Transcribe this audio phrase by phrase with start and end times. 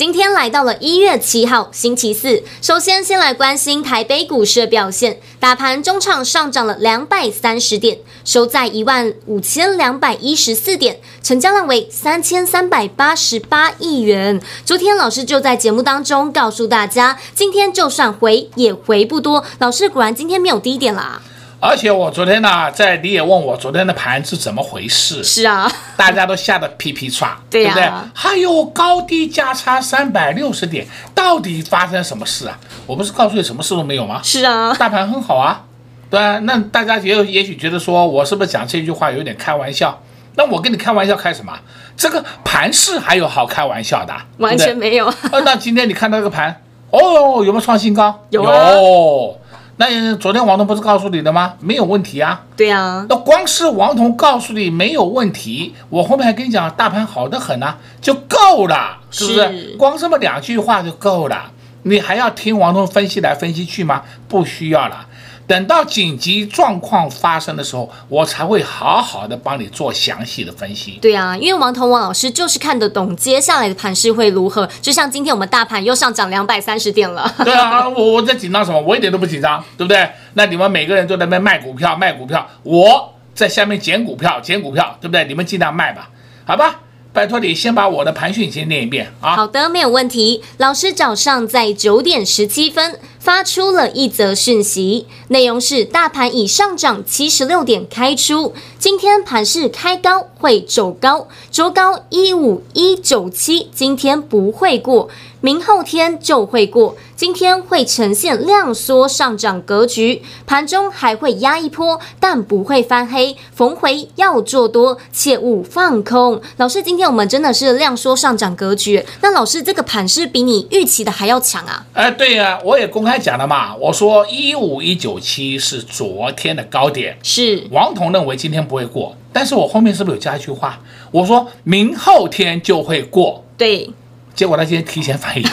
[0.00, 5.20] 今天来到了一月七号星期四，首先先来关心台北股市的表现。
[5.38, 14.40] 大盘中场上涨了两百三十点，收在一万五千两百一十四点，成交量为三千三百八十八亿元。
[14.64, 19.44] 昨天老师就在节目当中告诉大家，今天就算回也回不多。
[19.58, 21.20] 老师果然今天没有低点啦。
[21.60, 25.22] 而且我昨天呢，在你也问我昨天的盘是怎么回事？
[25.22, 27.86] 是啊，大家都吓得屁屁剉，对不对？
[28.14, 32.58] 还有高低价差三百六十点，到底发生什么事啊？
[32.86, 34.22] 我不是告诉你什么事都没有吗？
[34.24, 35.62] 是啊，大盘很好啊，
[36.08, 36.38] 对啊。
[36.44, 40.02] 那大家也也许觉得说我是不是讲这句话有点开玩笑？
[40.36, 41.52] 那我跟你开玩笑开什么？
[41.94, 44.14] 这个盘市还有好开玩笑的？
[44.38, 45.12] 完全没有。
[45.44, 48.24] 那今天你看到这个盘，哦，有没有创新高？
[48.30, 48.70] 有啊。
[48.70, 49.38] 有
[49.80, 51.54] 那昨天王彤不是告诉你的吗？
[51.58, 52.42] 没有问题啊。
[52.54, 53.06] 对啊。
[53.08, 59.38] 那光是王彤告诉你没有问题，我后面还跟你讲大盘好得很啊，就够了，是不是？
[59.38, 61.50] 是光这么两句话就够了，
[61.82, 64.02] 你还要听王彤分析来分析去吗？
[64.28, 65.06] 不需要了。
[65.46, 70.92] 等到紧急状况发生的时候，我才会好好的帮你做详细的分析。
[71.02, 74.68] 对啊，因为王彤王老师就是看得懂接下来的盘势会如何。
[74.80, 77.28] 就像今天我们大盘又上涨两百三十点了。
[77.44, 78.80] 对啊，我我在紧张什么？
[78.80, 80.08] 我一点都不紧张，对不对？
[80.34, 85.24] 那你们每个人都在那边卖股票卖股票，我在下面捡股票捡股票，对不对？
[85.24, 86.10] 你们尽量卖吧，
[86.44, 86.76] 好吧。
[87.12, 89.34] 拜托你先把我的盘讯先念一遍啊！
[89.34, 90.42] 好的，没有问题。
[90.58, 105.10] 老师早上在九点十七分发出了一则讯息，内容是：大盘已上涨七十六点开出，今天盘势开高会走高，周高一五一九七，今天不会过。
[105.42, 116.42] 明后天就会过，今天会呈现量缩上涨格局，盘中还会压一波，但不会翻黑，逢回要做多，切勿放空。
[116.58, 121.86] 老师，今天我们真的是量缩上涨格局，那老师这个盘是比你预期的还要强啊？
[121.94, 130.78] 哎，对呀、我也公开讲了嘛，我说一五一九七是昨天的高点，是王彤认为今天不会过，但是我后面是不是有加一句话？
[131.10, 133.90] 我说明后天就会过，对。
[134.32, 135.42] 结果他今天提前反应，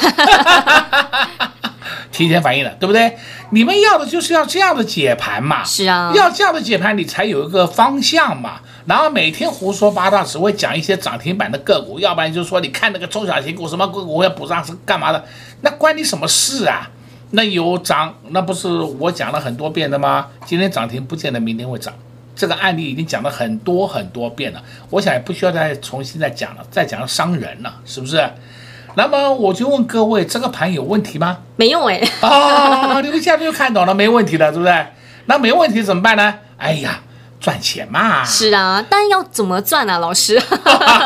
[2.11, 3.17] 提前反应了，对不对？
[3.49, 8.59] 你们要的就是要这样的解盘嘛，是啊，要这样的解盘，你才有一个方向嘛。
[8.85, 15.25] 然后每天胡说八道，只会讲一些涨停板的个股，要不然就是说你看那个中小型股什么个股要补上是干嘛的？
[15.61, 16.89] 那关你什么事啊？
[17.31, 20.27] 那有涨，那不是我讲了很多遍的吗？
[20.45, 21.93] 今天涨停不见得明天会涨，
[22.35, 28.23] 这个案例已经讲了很多很多遍了，我想也不需要再重新再讲了，再讲伤人了，是不是？
[28.95, 31.39] 那么我就问各位，这个盘有问题吗？
[31.55, 32.01] 没有哎。
[32.21, 34.87] 哦，你们现在就看懂了，没问题的，对不对？
[35.25, 36.33] 那没问题怎么办呢？
[36.57, 37.01] 哎呀，
[37.39, 38.23] 赚钱嘛。
[38.25, 40.41] 是啊，但要怎么赚啊，老师？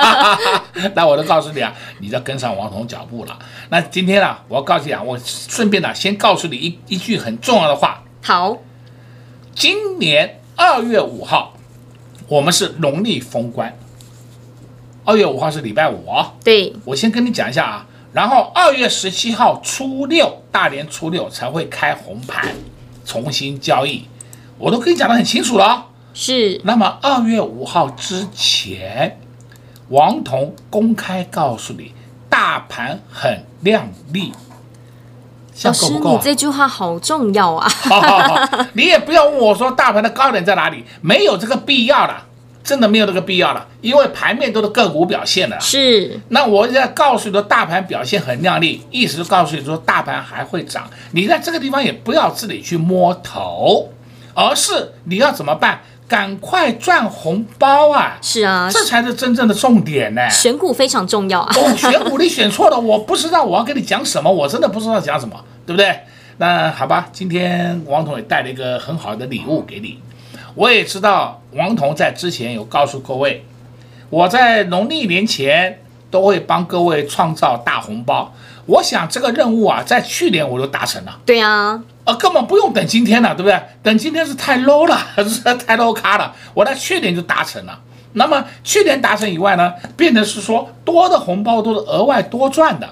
[0.95, 3.37] 那我就告诉你啊，你要跟上王彤脚步了。
[3.69, 8.03] 那今天啊，我要告诉你啊，我顺便呢，先告诉你一一句很重要的话。
[8.23, 8.57] 好，
[9.55, 11.53] 今年二月五号，
[12.27, 13.77] 我们是农历封关。
[15.03, 22.55] 二月五号是礼拜五啊，对，我先跟你讲一下啊，然后二月十七号初六，大年初六才会开红盘，
[23.03, 24.05] 重新交易，
[24.59, 25.87] 我都跟你讲得很清楚了。
[26.13, 29.19] 是，那么二月五号之前，
[29.89, 31.93] 王彤公开告诉你，
[32.29, 34.31] 大盘很亮丽。
[35.63, 37.69] 老师，你这句话好重要啊！
[37.69, 42.27] 好好好，你也不要问我说大盘的高点在哪里，没有这个必要了。
[42.63, 45.59] 真的没有这个必要了，因为盘面都是个股表现的。
[45.59, 50.87] 是，那我在告诉你说，大盘表现很亮丽，意思是告诉你说，大盘还会涨。
[51.11, 53.89] 你在这个地方也不要自己去摸头，
[54.35, 55.81] 而是你要怎么办？
[56.11, 58.17] 赶快赚红包啊！
[58.21, 60.29] 是啊，这才是真正的重点呢。
[60.29, 61.55] 选股非常重要啊。
[61.55, 66.01] 哦，选股你选错了，我不知道我要跟你讲什么，我真的不知道讲什么，对不对？
[66.35, 69.99] 那好吧，今天王彤也带了一个很好的礼物给你。
[70.55, 73.45] 我也知道王彤在之前有告诉各位，
[74.09, 75.79] 我在农历年前
[76.09, 78.33] 都会帮各位创造大红包。
[78.65, 81.19] 我想这个任务啊，在去年我就达成了。
[81.25, 83.61] 对啊，呃，根本不用等今天了，对不对？
[83.83, 86.33] 等今天是太 low 了， 是太 low 卡了。
[86.53, 87.79] 我的去年就达成了。
[88.13, 92.89] 那么去年达成以外呢，变成是说多的红包都是额外多赚的。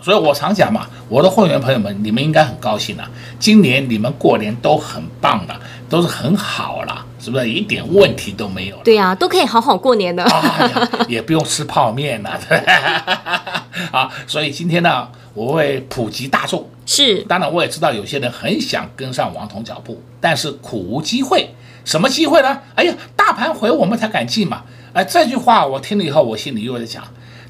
[0.00, 3.04] 所以我常讲嘛，我的会员朋友们，你们应该很高兴了。
[3.40, 7.50] 今年你们过年都很棒了，都是很好了，是不是？
[7.50, 8.82] 一点问题都没有了。
[8.84, 10.22] 对呀、啊，都可以好好过年的。
[10.22, 12.38] 哎呀，也不用吃泡面了。
[13.90, 15.08] 啊，所以今天呢，
[15.38, 16.68] 我会普及大众。
[16.84, 21.54] 是，当然我也知道有些人很想跟上王彤脚步，但是苦无机会。
[21.84, 22.58] 什么机会呢？
[22.74, 24.62] 哎呀，大盘回我们才敢进嘛。
[24.92, 27.04] 哎，这句话我听了以后，我心里又在想。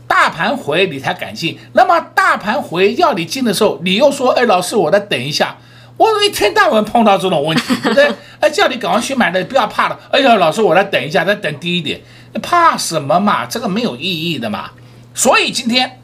[0.07, 5.57] 大盘回你才敢进，那么大盘回要你进的时候，你又说，哎，老师，我再等一下。
[5.97, 8.13] 我一天到晚碰到这种问题，对不对？
[8.41, 9.99] 哎，叫你赶快去买的，不要怕了。
[10.11, 12.01] 哎呀，老师，我来等一下，再等低一点，
[12.43, 13.47] 怕什么嘛？
[13.47, 14.71] 这个没有意义的嘛。
[15.15, 16.01] 所以今天，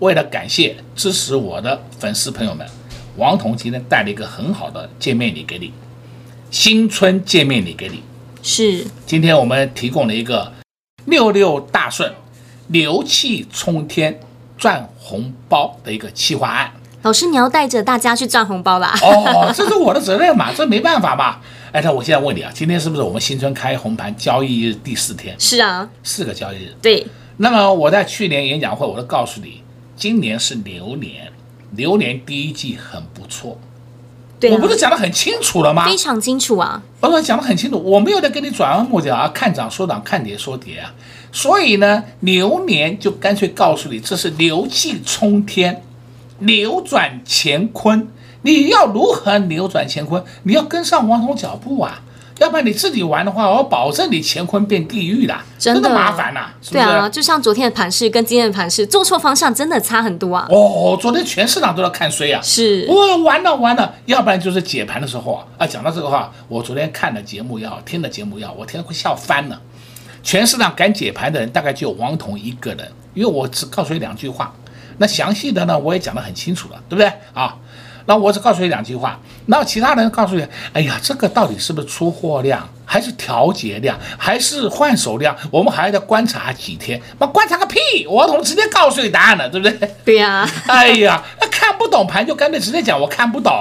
[0.00, 2.66] 为了感谢支持我的粉丝朋友们，
[3.16, 5.72] 王彤今天带了一个很好的见面礼给你，
[6.50, 8.02] 新春见面礼给你。
[8.42, 10.52] 是，今天我们提供了一个
[11.06, 12.12] 六六大顺。
[12.70, 14.20] 牛气冲天
[14.58, 18.94] 赚红包的一个企划案，老师，你要带着大家去赚红包啦？
[19.00, 21.38] 哦，这是我的责任嘛，这没办法嘛。
[21.72, 25.34] 哎，那我现在问你啊，今天是不是我们新春开红盘交易日第四天？
[25.38, 26.76] 是啊，四个交易日。
[26.82, 27.06] 对。
[27.38, 29.62] 那么我在去年演讲会，我都告诉你，
[29.98, 31.32] 今年是牛年，
[31.72, 33.58] 牛年第一季很不错。
[34.38, 35.86] 对啊，我不是讲的很清楚了吗？
[35.86, 36.80] 非常清楚啊！
[37.00, 40.94] 我说讲的很清楚，我没有在跟你转弯抹角啊，看涨说涨，看跌说跌啊。
[41.32, 45.82] 所以呢，牛年就干脆告诉你，这是牛气冲天，
[46.38, 48.06] 扭转乾坤。
[48.42, 50.22] 你要如何扭转乾坤？
[50.44, 52.00] 你要跟上王总脚步啊！
[52.38, 56.54] 要不然你自己玩的话，我保证你乾坤变地狱了，真的，真的麻烦呐、啊！
[56.62, 56.72] 是是？
[56.74, 60.46] 对啊，就像昨天的盘势跟今天的盘势，做错方向真的差很多啊！
[60.50, 62.40] 哦，昨天全市场都在看衰啊！
[62.42, 65.66] 是，我完了完了，要不然就是解盘的时候啊啊！
[65.66, 69.60] 讲到这个话，我昨天看的节目也好，听的节目也好，我天会笑翻了。
[70.22, 74.54] 全市场敢解盘的人，大概就王彤一个人，因为我只告诉你两句话，
[74.98, 77.56] 那详细的呢，我也讲得很清楚了，对不对啊？
[78.08, 85.36] 那我只告诉你两句话，那其他人告诉你，哎呀，这个到底是不是出货量，还是调节量，还是换手量？
[85.50, 86.98] 我们还要再观察几天？
[87.18, 88.06] 那观察个屁！
[88.08, 89.94] 我怎么直接告诉你答案了，对不对？
[90.06, 90.50] 对呀、啊。
[90.68, 93.52] 哎呀，那看不懂盘就干脆直接讲我看不懂，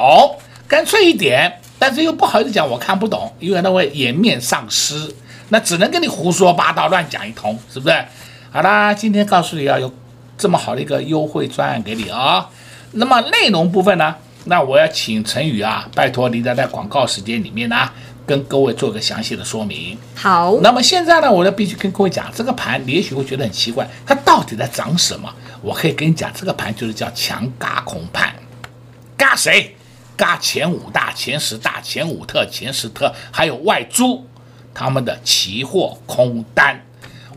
[0.66, 1.60] 干脆一点。
[1.78, 5.14] 但是又不好意思讲我看不懂，因为那会颜面丧失，
[5.50, 8.06] 那只能跟你胡说八道乱讲一通，是不是？
[8.50, 9.94] 好啦，今天告诉你要有
[10.38, 12.46] 这么好的一个优惠专案给你啊、哦。
[12.94, 14.16] 那么内容部分呢？
[14.48, 17.94] 那我要请陈宇啊，拜托你在在广告时间里面呢、啊，
[18.26, 19.98] 跟各位做个详细的说明。
[20.16, 25.34] 好，那么现在呢，我就必须跟各位讲，这个盘你也许会觉得很奇怪，它到底在涨什么？
[25.62, 28.34] 我可以跟你讲，这个盘就是叫强轧空盘，
[29.18, 29.76] 嘎谁？
[30.16, 34.26] 嘎前五大、前十大、前五特、前十特，还有外租
[34.74, 36.84] 他们的期货空单。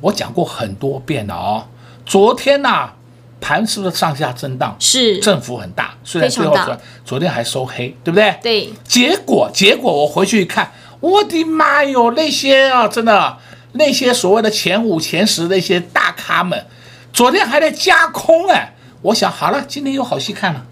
[0.01, 1.67] 我讲过很多遍了哦。
[2.07, 2.97] 昨天呢、啊？
[3.41, 4.77] 盘是不是上下震荡？
[4.79, 8.39] 是，振幅很大，虽然最后昨昨天还收黑，对不对？
[8.43, 8.73] 对。
[8.85, 13.39] 结果结果我回去一看，我的妈哟，那些啊，真的
[13.73, 16.67] 那些所谓的前五前十那些大咖们，
[17.13, 18.75] 昨天还在加空哎。
[19.03, 20.67] 我想好了，今天有好戏看了。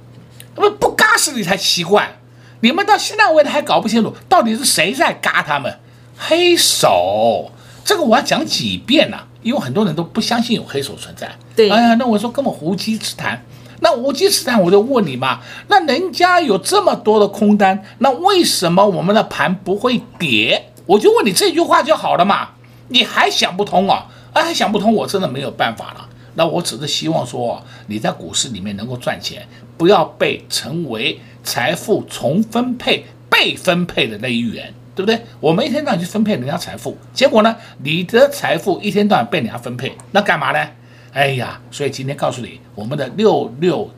[0.56, 2.18] 那不嘎死你才奇怪，
[2.60, 5.78] 你们到现在为止还搞不清楚到底是谁在嘎他们？
[6.18, 7.52] 黑手，
[7.84, 9.16] 这个我要讲几遍呢？
[9.42, 13.42] 因为很多人都不相信有黑手存在，对，哎呀，那我说根本无稽之谈。
[13.80, 20.72] 那无稽之谈，我就问你嘛，那人家有这么多的空单，那为什么我们的盘不会跌？
[20.86, 22.48] 我就问你这句话就好了嘛。
[22.88, 24.06] 你还想不通啊？
[24.32, 26.08] 啊，还想不通，我真的没有办法了。
[26.34, 34.74] 那我只是希望说你在股市里面能够赚钱，不要被成为财富重分配、被分配的那一员。
[34.98, 35.24] 对不对？
[35.38, 40.68] 我们一天到晚去分配人家财富，结果呢，你的财富一天到晚被人家分配，那干嘛呢？
[41.12, 43.88] 哎呀，所以今天告诉你，我们的六六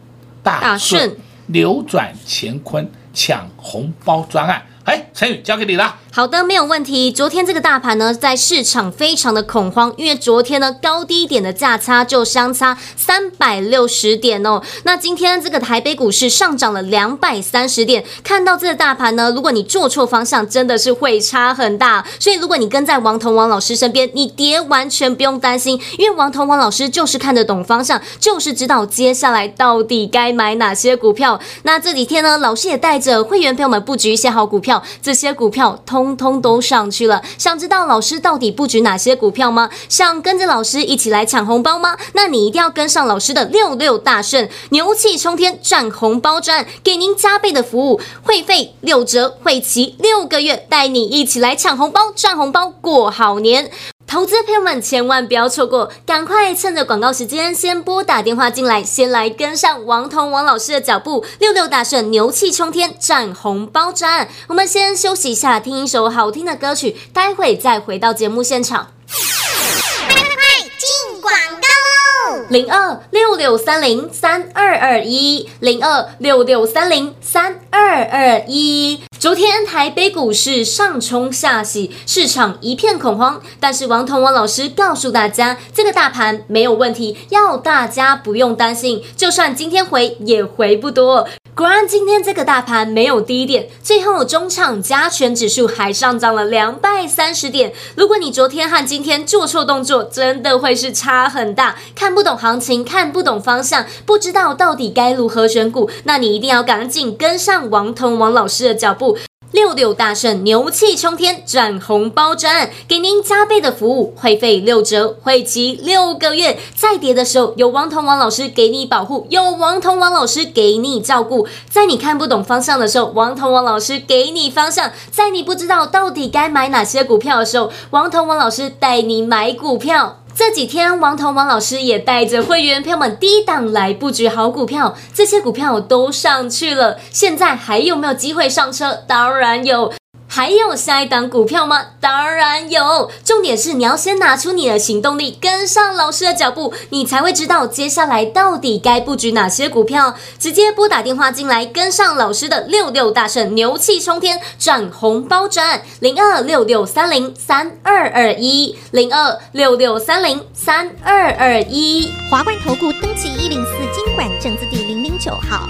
[0.42, 1.16] 大顺
[1.46, 5.96] 扭转乾坤抢红包专案，哎，陈宇交给你了。
[6.12, 7.12] 好的，没有问题。
[7.12, 14.60] 昨天这个大盘呢，在市场非常的恐慌，因为昨天呢高低点的价差就相差三百六十点哦。
[14.82, 22.04] 那今天这个台北股市上涨了两百三十点，看到这个大盘呢，如果你做错方向，真的是会差很大。
[22.18, 31.38] 所以如果你跟在王彤王老师身边，你跌完全不用担心，因为王彤王老师就是看得懂方向，就是知道接下来到底该买哪些股票。
[31.62, 35.99] 那这几天呢，老师也带着会员朋友们布局一些好股票，这些股票通。
[36.00, 37.22] 通通都上去了。
[37.36, 39.68] 想知道老师到底布局哪些股票吗？
[39.88, 41.96] 想跟着老师一起来抢红包吗？
[42.14, 53.70] 那你一定要跟上老师的六六大顺，牛气冲天赚红包赚，给您加倍的服务，会费六折，会期六个月，带你一起来抢红包赚红包过好年。
[54.10, 64.28] 投资朋友们千万不要错过，赶快趁着广告时间先拨打电话进来，先来跟上王彤王老师的脚步，六六大顺，牛气冲天，赚红包赚。
[64.48, 68.88] 我们先休息一下，听一首好听的歌曲，待会再回到节目现场。
[69.06, 70.34] 快快快，
[70.76, 71.99] 进广告喽！
[72.48, 79.00] 零二六六三零三二二一，零二六六三零三二二一。
[79.18, 83.40] 昨天台北股市上冲下洗，市场一片恐慌。
[83.60, 89.02] 但是王同王老师告诉大家，这个大盘没有问题，要大家不用担心。
[89.16, 91.28] 就算今天回，也回不多。
[91.60, 97.70] 果然，今天这个大盘没有低点，最后中场加权指数还上涨了两百三十点。
[97.94, 101.76] 如果你昨天和今天做错动作，真的会是差很大。
[101.94, 109.18] 看不懂行情，看不懂方向，不知道到底该如何选股，那你一定要赶紧跟上王彤王老师的脚步。
[109.52, 116.56] 六六大顺，牛气冲天，赚红包赚，给您加倍的服务，会费六折，会期六个月。
[116.74, 121.48] 再跌的时候，有王彤王老师给你保护，有王彤王老师给你照顾。
[121.68, 130.19] 在你看不懂方向的时候，王彤王老师给你方向；在你不知道到底该买哪些股票的时候，王彤王老师带你买股票。
[130.40, 136.98] 这几天，王彤王老师也带着会员朋友们低档来布局好股票，这些股票都上去了。
[137.10, 139.04] 现在还有没有机会上车？
[139.06, 139.92] 当然有。
[140.32, 141.86] 还有下一档股票吗？
[142.00, 143.10] 当然有。
[143.24, 150.14] 重点是你要先拿出你的行动力，跟上老师的脚步，你才会知道接下来到底该布局哪些股票。
[150.38, 155.82] 直接拨打电话进来，跟上老师的六六大顺，牛气冲天，赚红包赚。
[155.98, 162.08] 零二六六三零三二二一，零二六六三零三二二一。
[162.30, 165.68] 华冠投顾登记一零四金管证字第零零九号。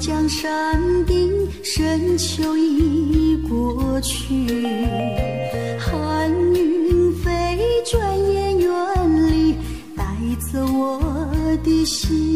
[0.00, 4.34] 江山顶，深秋已过去，
[5.78, 7.30] 寒云飞，
[7.90, 8.70] 转眼远
[9.32, 9.54] 离，
[9.96, 10.04] 带
[10.52, 11.00] 走我
[11.62, 12.34] 的心。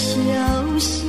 [0.00, 1.04] 消息。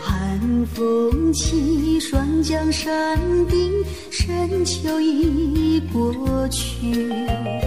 [0.00, 7.59] 寒风起霜降山顶深秋已过去。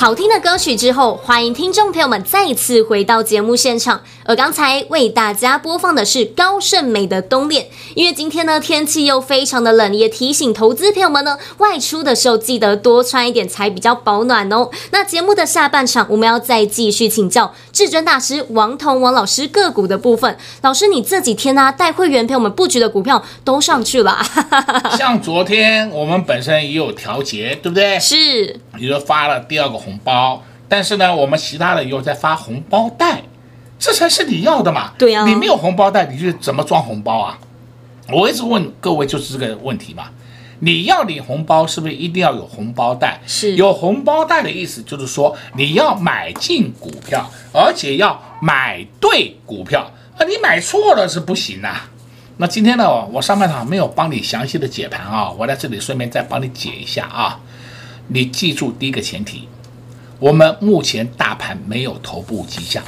[0.00, 4.00] 好听的歌曲之后，欢迎听众朋友们再次回到节目现场。
[4.28, 14.68] 而刚才为大家播放的是高胜美的《冬恋》，因为今天呢天气又非常的冷，也提醒投资朋友们呢外出的时候记得多穿一点才比较保暖哦。
[14.90, 20.36] 那节目的下半场，我们要再继续请教至尊大师王彤王老师个股的部分。
[20.60, 24.18] 老师，你这几天呢、啊、带会员陪我们布局的股票都上去了，
[24.98, 27.98] 像昨天我们本身也有调节，对不对？
[27.98, 33.22] 是，比如说发了第二个红包，但是呢，我们其他的又在发红包袋，
[33.78, 34.92] 这才是你要的嘛。
[34.98, 37.38] 对呀、啊，你没有红包袋，你就怎么装红包啊？
[38.12, 40.10] 我一直问各位就是这个问题嘛。
[40.60, 43.20] 你要领红包，是不是一定要有红包袋？
[43.26, 51.88] 是，有红包袋的意思就是说你要买进股票，而且要买对股票啊，你买错了是不行的、啊。
[52.38, 57.38] 那今天呢，我上半场没有帮你详细的解盘啊，我在这里顺便再帮你解一下啊。
[58.08, 59.46] 你记住第一个前提，
[60.18, 62.82] 我们目前大盘没有头部迹象，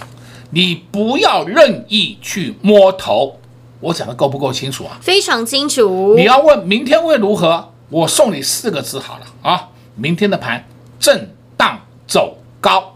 [0.51, 3.37] 你不要任意去摸头。
[3.81, 4.99] 我讲的够不够清楚啊？
[5.01, 6.15] 非常清楚。
[6.17, 10.67] 你要问明天会如何，我送你四个字好了啊，明天的盘
[10.99, 12.95] 震荡走高，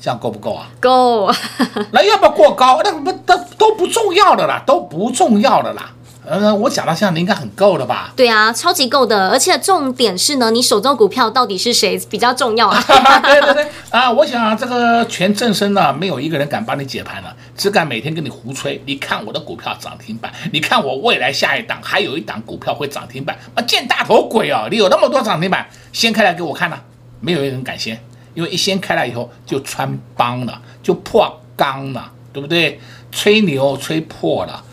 [0.00, 0.66] 这样够不够啊？
[0.80, 1.30] 够。
[1.92, 2.80] 那要不要过高？
[2.82, 5.92] 那不都都不重要的啦，都不重要的啦。
[6.28, 8.12] 呃，我讲到现在，你应该很够了吧？
[8.16, 12.82] 对啊，超级够的，而且重点是呢，你手中股票到底是谁 比较重要啊？
[13.22, 14.10] 对对对啊！
[14.10, 18.82] 我想、啊、这个全正身呢，没有一个人敢帮你解盘了，只敢每天跟你胡吹。
[18.86, 23.62] 你看我的股票涨停板，你看我未来下一档还有一档股票会涨停板啊！
[23.62, 24.66] 见大头鬼哦！
[24.68, 26.76] 你有那么多涨停板，掀开来给我看呢？
[27.20, 28.02] 没有一个人敢掀，
[28.34, 32.80] 因为一掀开来以后就穿帮了，就破缸了，对不对？
[33.12, 34.64] 吹牛吹破了。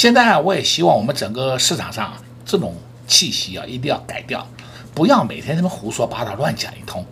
[0.00, 2.16] 现在啊，我也希望我们整个市场上啊，
[2.46, 2.74] 这种
[3.06, 4.46] 气息啊，一定要改掉，
[4.94, 7.04] 不要每天这么胡说八道、乱讲一通，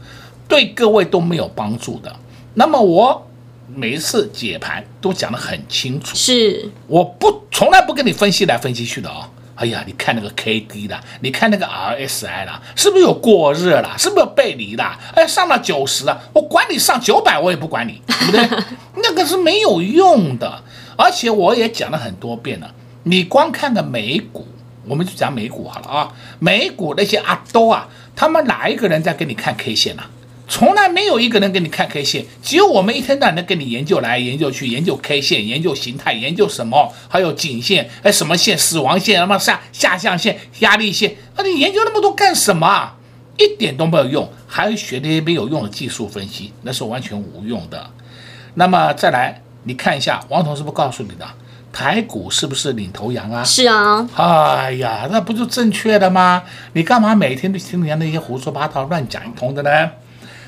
[0.48, 2.10] 对各位都没有帮助的。
[2.54, 3.28] 那么我
[3.74, 9.28] 每一次解盘都讲得很清楚，是我不从来不跟你分析来分析去的啊、哦。
[9.56, 13.96] 哎呀，你看那个 K D 的，你看那个 R S I 了，是不是有过热了？
[13.98, 14.98] 是不是有背离了？
[15.14, 18.48] 哎，上了九十了，我管你上九百，我也不管你，对不对？
[19.02, 20.62] 那个是没有用的。
[20.98, 24.48] 而且我也讲了很多遍了，你光看个美股，
[24.84, 26.12] 我们就讲美股好了啊。
[26.40, 30.02] 美股那些阿兜啊，他们哪一个人在给你看 K 线呢？
[30.48, 42.94] 从来没有一个人给你看 K 线，只有我们一天到晚的跟你研究来研究去，研究 K 线，研究形态，研究什么，还有颈线，哎，什么线，死亡线，什么下下降线，压力线，那你研究那么多干什么？
[43.36, 47.88] 一点都没有用，还学那些没有用的技术分析，那是完全无用的。
[48.54, 49.42] 那么再来。
[49.68, 51.26] 你看一下，王彤是不是告诉你的？
[51.70, 53.44] 台股是不是领头羊啊？
[53.44, 54.08] 是啊。
[54.14, 56.42] 哎呀，那不就正确的吗？
[56.72, 59.90] 你干嘛每天都听人家那些胡说八道、乱讲一通的呢？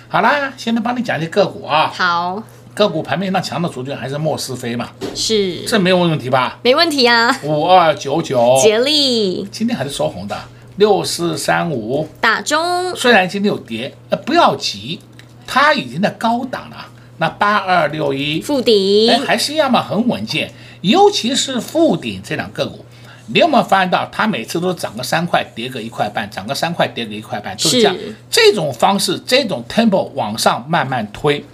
[0.08, 1.92] 好啦，现在帮你讲一些个股啊。
[1.94, 2.42] 好。
[2.72, 4.88] 个股盘面上强的主角还是莫斯飞嘛？
[5.14, 5.66] 是。
[5.66, 6.58] 这没有问题吧？
[6.62, 7.36] 没问题啊。
[7.42, 8.58] 五二九九。
[8.62, 9.46] 杰力。
[9.52, 10.34] 今天还是收红的。
[10.76, 12.08] 六四三五。
[12.22, 12.96] 打中。
[12.96, 14.98] 虽然今天有跌，呃，不要急，
[15.46, 16.86] 它已经在高档了。
[17.20, 20.50] 那八二六一富鼎，哎，还是一样嘛，很稳健。
[20.80, 22.82] 尤其是富鼎这两个股，
[23.26, 27.94] 你有没有发现到，它每次都涨个三块，跌个一块半，涨个三块，跌个一块半，就是这样。
[28.30, 31.44] 这种方式，这种 tempo 往上慢慢推，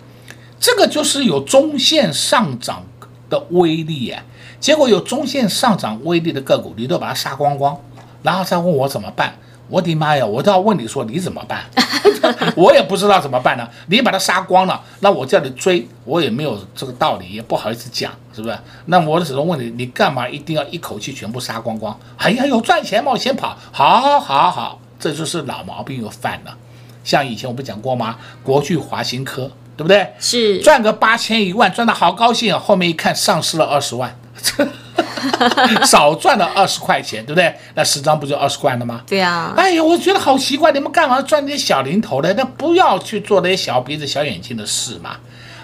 [0.60, 2.84] 这个就是有中线上涨
[3.28, 4.22] 的威力呀。
[4.60, 7.76] 结果有中线上涨威力的个股，你都把它杀光光，
[8.22, 9.36] 然后再问我怎么办？
[9.68, 10.24] 我的妈呀！
[10.24, 11.64] 我都要问你说你怎么办？
[12.54, 13.68] 我也不知道怎么办呢。
[13.88, 18.56] 你把它杀光了，那我叫你追，我也没有这个道理，也不好意思讲，是不是？
[18.86, 21.98] 那我只能问你，你干嘛一定要一口气全部杀光光？
[22.16, 23.56] 哎呀，有赚钱嘛，我先跑。
[23.72, 26.56] 好，好，好，这就是老毛病又犯了。
[27.02, 28.16] 像以前我不讲过吗？
[28.42, 30.12] 国巨、华新科，对不对？
[30.18, 32.58] 是赚个八千一万，赚得好高兴啊！
[32.58, 34.16] 后面一看，丧失了二十万。
[35.84, 37.54] 少赚了二十块钱，对不对？
[37.74, 39.02] 那十张不就二十块了吗？
[39.06, 39.52] 对呀。
[39.56, 42.32] 哎呀，我觉得好奇怪，你们干嘛赚那些小零头的？
[42.34, 45.16] 那不要去做那些小鼻子小眼睛的事嘛。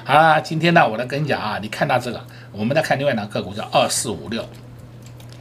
[0.05, 4.45] 好了，今天呢，我来跟你讲啊，你看到这个，我们再看另外两个个股，叫二四五六，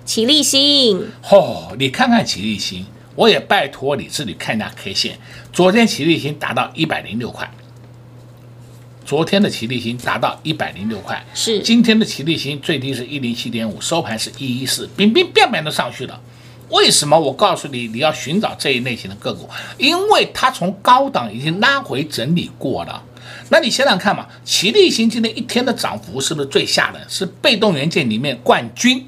[0.05, 1.07] 齐立新。
[1.29, 5.17] 哦，你看看齐立新，我也拜托你这里看一下 K 线，
[5.51, 7.49] 昨天齐立新达到一百零六块。
[9.11, 16.17] 昨天的奇力新达到一百零六块，是今天的奇力新最低是一零七点五，收盘是一一四，冰冰变变都上去了。
[16.69, 17.19] 为什么？
[17.19, 23.03] 我告诉你，你要寻找这一类型的个股，因为它从高档已经拉回整理过了，
[23.49, 27.01] 那你想想看嘛，奇力新今天一天的涨幅是不是最吓人？
[27.09, 29.05] 是被动元件里面冠军。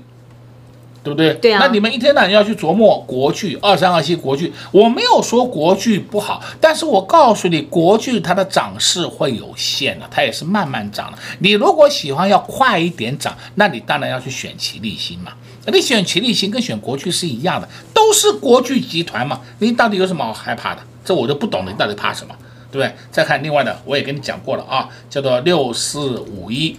[1.03, 1.33] 对不对？
[1.35, 1.59] 对啊。
[1.61, 11.17] 那你们一天到晚要去琢磨国剧二三二七国剧，我没有说国剧不好，但是我告诉你，国剧它的涨势会有限的，它也是慢慢涨的。
[11.39, 15.33] 你如果喜欢要快一点涨，那你当然要去选齐力新嘛。
[15.67, 19.41] 你选齐力新跟选国剧是一样的，都是国剧集团嘛。
[19.59, 20.81] 你到底有什么好害怕的？
[21.03, 22.33] 这我就不懂了，你到底怕什么？
[22.71, 22.95] 对不对？
[23.11, 26.77] 再看另外的，我也跟你讲过了啊，叫做六四五一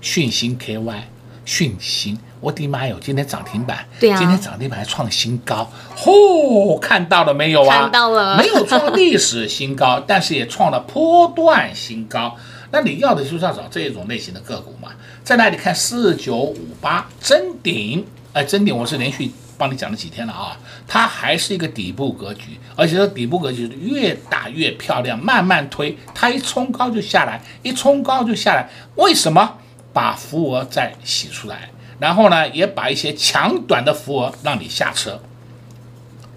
[0.00, 1.00] 讯星 KY
[1.44, 2.18] 讯芯。
[2.40, 2.96] 我的妈哟！
[3.00, 6.78] 今天涨停板，对啊，今天涨停板还创新高，嚯、哦！
[6.78, 7.82] 看到了没有啊？
[7.82, 12.36] 看到了， 没有创历史新高，但是也创了波段新高。
[12.70, 14.90] 那你要的就是要找这一种类型的个股嘛？
[15.24, 28.68] 在那里看四九五八真顶，哎，真顶我是连续帮你讲了几天了啊，它还是一个底部格局，而且这底部格局越打越漂亮，慢慢推，它一冲高就下来，一冲高就下来。
[28.96, 29.58] 为什么？
[29.92, 31.70] 把浮额再洗出来。
[31.98, 35.20] 然后呢，也把一些强短的符额让你下车，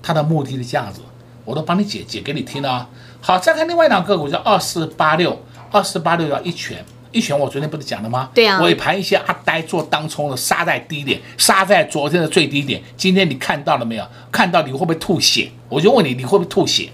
[0.01, 1.01] 他的目的是这样子，
[1.43, 2.89] 我都帮你解解给你听了啊。
[3.21, 5.41] 好，再看另外一档个股叫二四八六，
[5.71, 8.29] 二四八六叫一拳，一拳我昨天不是讲了吗？
[8.33, 8.61] 对啊。
[8.61, 14.07] 尾盘一些阿呆做当冲的杀在低点，杀在昨天的最低点，今天你看到了没有？
[14.31, 15.51] 看到你会不会吐血？
[15.67, 16.89] 我就问你，你会不会吐血？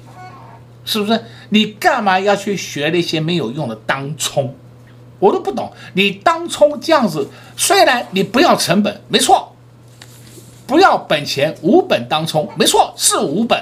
[0.83, 1.23] 是不是？
[1.49, 4.55] 你干嘛要去学那些没有用的当冲？
[5.19, 9.55] 我都不懂，你当冲这样子，虽然你不要成本，没错，
[10.67, 13.57] 不要本钱，无本当冲，没错，是无本，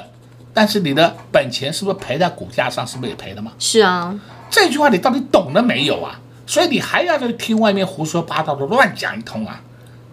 [0.54, 2.86] 但是你的本钱是不是赔在股价上？
[2.86, 3.52] 是不是也赔了吗？
[3.60, 6.20] 是啊，这句话你到底懂了没有啊？
[6.46, 9.62] 所以你还要去听外面胡说八道的乱讲一通啊？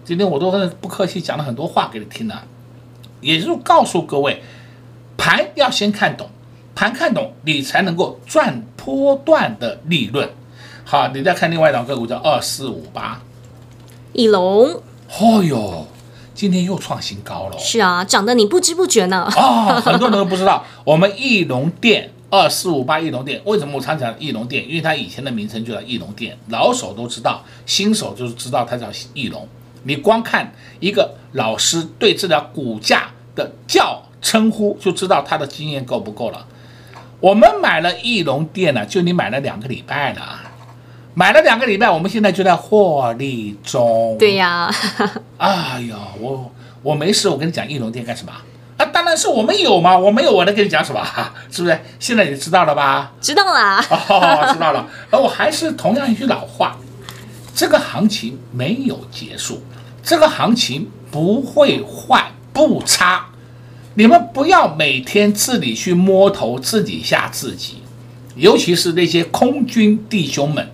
[0.04, 0.50] 今天我都
[0.80, 2.42] 不客气讲了很多话给你听了，
[3.20, 4.42] 也就是告诉各位，
[5.16, 6.28] 盘要先看懂，
[6.74, 10.28] 盘看懂，你才能够赚波段的利润。
[10.90, 13.20] 好，你再看另外一档个股叫二四五八，
[14.12, 14.82] 义隆。
[15.20, 15.86] 哦哟，
[16.34, 17.56] 今天又创新高了。
[17.60, 19.22] 是啊，涨得你不知不觉呢。
[19.36, 24.68] 啊、哦，很多人都不知道， 我们翼龙店二四五八翼龙店，为什么我常讲翼龙店？
[24.68, 29.46] 因为它以前的名称就叫翼龙店，老手都知道，新手就是知道它叫翼龙。
[29.84, 36.44] 你光看一个老师对这条股价的叫称呼，就知道他的经验够不够了。
[37.20, 40.49] 我们买了翼龙店呢，就你买了两个礼拜了。
[41.14, 44.16] 买了两个礼拜，我们现在就在获利中。
[44.18, 44.72] 对呀，
[45.38, 46.50] 哎呀，我
[46.82, 48.32] 我没事，我跟你讲翼龙店干什么？
[48.76, 51.04] 啊，当然是我们有嘛，我没有，我能跟你讲什么？
[51.50, 51.78] 是不是？
[51.98, 53.12] 现在你知道了吧？
[53.20, 54.86] 知道啦，哦，知道了。
[55.10, 56.76] 而我还是同样一句老话，
[57.54, 59.62] 这个行情没有结束，
[60.02, 63.26] 这个行情不会坏不差，
[63.94, 67.82] 你们不要每天自己去摸头，自己吓自己，
[68.36, 70.70] 尤其是那些空军弟兄们。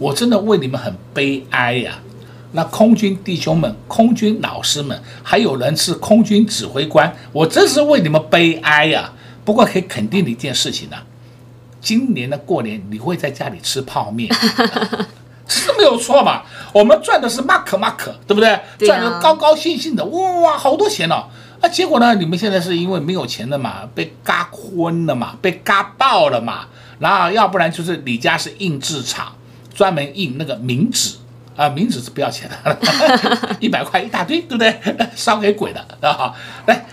[0.00, 2.08] 我真的为你们很悲哀呀、啊！
[2.52, 9.12] 那空军弟兄们、空军老师们，还有人是空军指挥官，我真是为你们悲哀呀、啊！
[9.44, 11.04] 不过可以肯定的一件事情呢、啊，
[11.82, 14.32] 今年的过年你会在家里吃泡面，
[15.46, 16.44] 是没有错嘛？
[16.72, 18.58] 我们赚的是 mark mark，，对不对？
[18.78, 21.24] 赚的高高兴兴的，哇，好多钱哦！
[21.60, 26.66] 啊，结果呢，你们现在是因为没有钱了嘛，被嘎昏了嘛，被嘎爆了嘛，
[27.00, 29.30] 然后要不然就是你家是印制厂。
[29.80, 31.16] 专门印那个冥纸
[31.56, 32.78] 啊，冥纸是不要钱的，
[33.60, 34.78] 一百块一大堆，对不对？
[35.16, 36.34] 烧给鬼的啊！
[36.66, 36.84] 来，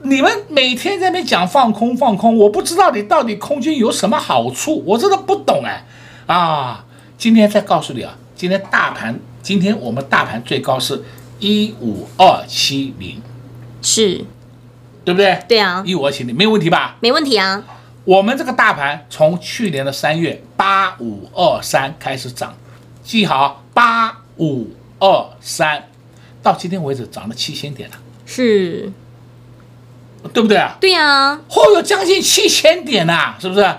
[0.00, 5.84] 你们每天在那边讲放空放空，我不知道你到底空军有什么好处，我真的不懂哎
[6.26, 6.86] 啊！
[7.18, 11.04] 今天再告诉你啊，今天大盘，今天我们大盘最高是
[11.40, 13.20] 一五二七零，
[13.82, 14.24] 是，
[15.04, 15.38] 对不对？
[15.46, 16.96] 对啊，一五二七零没有问题吧？
[17.00, 17.62] 没问题啊。
[18.08, 22.56] 我们这个大盘从去年的三月八五二三开始涨，
[23.04, 24.66] 记好八五
[24.98, 25.90] 二三，
[26.42, 28.90] 到今天为止涨了七千点了，是，
[30.32, 30.78] 对不对啊？
[30.80, 33.76] 对呀，嚯，有将近七千点呐，是不是？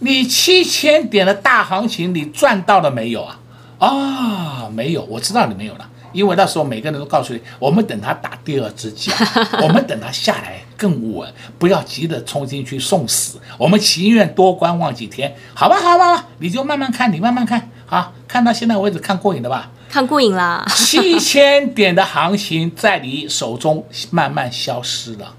[0.00, 3.38] 你七千点的大行情，你赚到了没有啊？
[3.78, 5.88] 啊，没有，我知道你没有了。
[6.12, 9.10] 因为那时候每个人都告诉你，我们等他打第二支脚，
[9.62, 19.70] 我们等他下来更稳，不要急着冲进去送死，我们情愿多观望几天，好吧，好吧，你就慢慢看，你慢慢看，好，看到现在为止看过瘾了吧？
[19.90, 25.34] 看过瘾了， 七千点的行情在你手中慢慢消失了。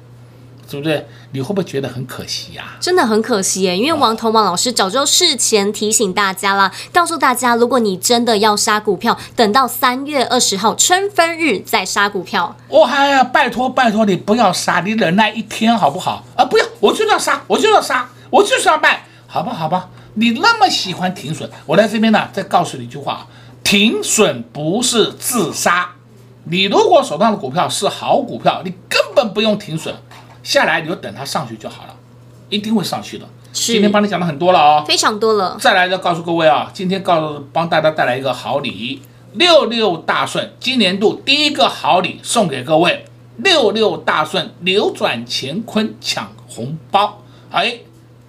[0.72, 1.06] 对不对？
[1.34, 2.80] 你会不会觉得很可惜呀、啊？
[2.80, 12.56] 真的很可惜耶，因为王彤王老师早就事前提醒大家啦，告诉大家，如果你真的要杀股票，等到三月二十号春分日再杀股票。
[12.70, 16.24] 我还要拜托拜托你不要杀，你忍耐一天好不好？
[16.38, 23.28] 啊，不要，我就要杀，我就要杀，我就是要卖，好吧好吧，你那么喜欢停损，我在这边呢，再告诉你一句话：
[23.64, 25.90] 停损不是自杀。
[26.46, 29.94] 你如果手上的股票是好股票，你根本不用停损，
[30.43, 31.95] 下来你就等它上去就好了，
[32.49, 33.25] 一定会上去的。
[33.54, 35.58] 是今天帮你讲了很多了哦，非常多了。
[35.60, 39.01] 再来要告诉各位啊，今天告诉帮大家带来一个好礼，
[39.34, 43.06] 六六大顺，今年度第一个好礼送给各位，
[43.38, 47.80] 六六大顺扭转乾坤抢红包，哎，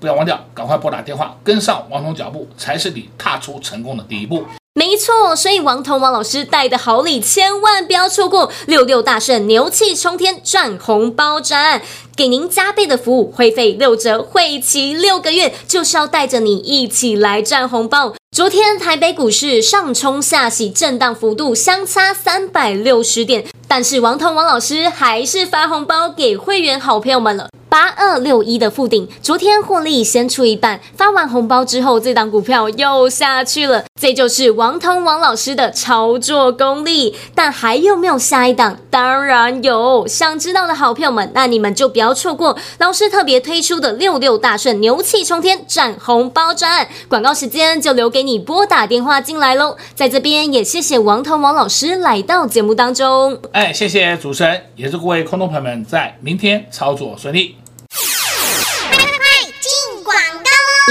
[0.01, 4.45] 不要忘掉，赶快拨打电话跟上王彤脚步，才是你踏出成功的第一步。
[4.75, 8.51] 没错，所以王彤王老师带的好礼千万不要错过！
[8.67, 11.83] 六六大顺，牛气冲天，赚红包赚，
[12.17, 18.15] 给您加倍的服务，会费六折，会期六个月，就是要带着你一起来赚红包。
[18.35, 27.51] 昨天台北股市上冲下洗，震荡幅度相差三百六十点，但是王彤王老师还是发红包给会员好朋友们了。
[27.73, 33.83] 八二六一的富鼎，昨天获利先出一半，发完红包之后，这档股票又下去了。
[33.99, 37.17] 这就是王腾王老师的操作功力。
[37.35, 38.77] 但还有没有下一档？
[38.91, 40.07] 当然有。
[40.07, 46.87] 想知道的好朋友们，那你们就不要错过老师特别推出的六六大顺牛气冲天赚红包专案。
[47.09, 49.79] 广告时间就留给你拨打电话进来喽。
[49.95, 53.39] 在这边也谢谢王腾王老师来到节目当中。
[53.53, 57.57] 哎，谢谢主持人，也祝各位空头朋友们在明天操作顺利。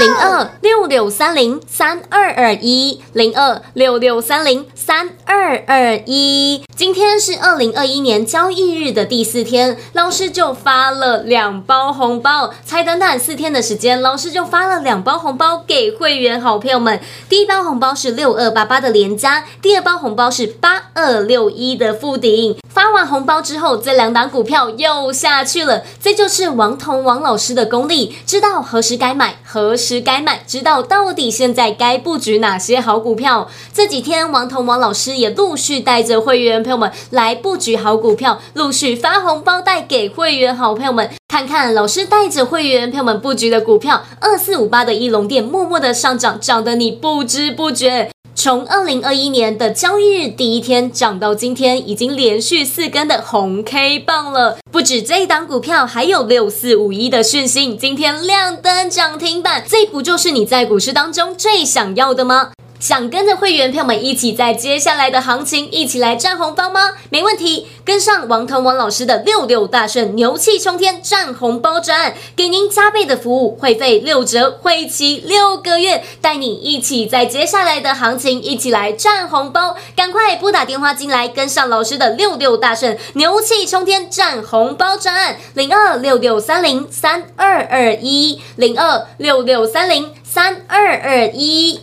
[0.02, 6.64] 零二六六三零三二二一，零二六六三零三二二一。
[6.74, 12.52] 今天是二零二一年交易日的第四天，老师就发了两包红包。
[12.64, 16.98] 才短短四天的时间，老师就发了两包红包给会员好朋友们。
[17.28, 22.56] 第一包红包是六二八八的连加，第二包红包是八二六一的富鼎。
[22.72, 25.82] 发完红包之后，这两档股票又下去了。
[26.00, 33.50] 这就是王彤王老师的功力，知道何时该买，何时该卖，知道到底现在该布局哪些好股票。
[33.74, 41.10] 这几天，王彤王老师也陆续带着会员朋友们来布局好股票，陆续发红包带给会员好朋友们。
[41.28, 48.10] 看看老师带着会员朋友们布局的股票，二四五八的义隆电默默的上涨，涨得你不知不觉。
[48.34, 54.58] 从二零二一年的交易日第一天涨到今天，已经连续四根的红 K 棒了。
[54.70, 59.62] 不止这一档股票，还有六四五一的讯息，今天亮灯涨停板。
[59.68, 62.52] 这不就是你在股市当中最想要的吗？
[62.82, 66.94] 想跟着会员朋友们一起在接下来的行情一起来赚红包吗？
[67.10, 79.76] 没问题，跟上王腾王老师的六六大顺牛气冲天赚红包专案，给您加倍的服务，会费六折，会期六个月，带你一起在接下来的行情一起来赚红包。
[79.94, 91.82] 赶快拨打电话进来，跟上老师的六六大顺牛气冲天赚红包专案，零二六六三零三二二一，零二六六三零三二二一。